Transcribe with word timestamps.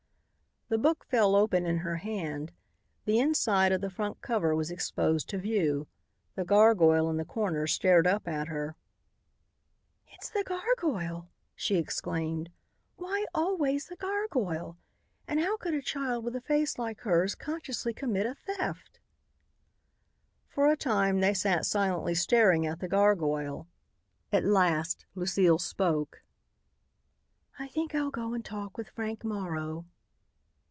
The 0.73 0.77
book 0.77 1.03
fell 1.03 1.35
open 1.35 1.65
in 1.65 1.79
her 1.79 1.97
hand. 1.97 2.53
The 3.03 3.19
inside 3.19 3.73
of 3.73 3.81
the 3.81 3.89
front 3.89 4.21
cover 4.21 4.55
was 4.55 4.71
exposed 4.71 5.27
to 5.27 5.37
view. 5.37 5.85
The 6.35 6.45
gargoyle 6.45 7.09
in 7.09 7.17
the 7.17 7.25
corner 7.25 7.67
stared 7.67 8.07
up 8.07 8.25
at 8.25 8.47
her. 8.47 8.77
"It's 10.07 10.29
the 10.29 10.45
gargoyle!" 10.45 11.29
she 11.57 11.75
exclaimed. 11.75 12.51
"Why 12.95 13.25
always 13.33 13.87
the 13.87 13.97
gargoyle? 13.97 14.77
And 15.27 15.41
how 15.41 15.57
could 15.57 15.73
a 15.73 15.81
child 15.81 16.23
with 16.23 16.37
a 16.37 16.41
face 16.41 16.79
like 16.79 17.01
hers 17.01 17.35
consciously 17.35 17.93
commit 17.93 18.25
a 18.25 18.33
theft?" 18.35 19.01
For 20.47 20.71
a 20.71 20.77
time 20.77 21.19
they 21.19 21.33
sat 21.33 21.65
silently 21.65 22.15
staring 22.15 22.65
at 22.65 22.79
the 22.79 22.87
gargoyle. 22.87 23.67
At 24.31 24.45
last 24.45 25.05
Lucile 25.15 25.59
spoke. 25.59 26.23
"I 27.59 27.67
think 27.67 27.93
I'll 27.93 28.09
go 28.09 28.33
and 28.33 28.45
talk 28.45 28.77
with 28.77 28.87
Frank 28.91 29.25
Morrow." 29.25 29.85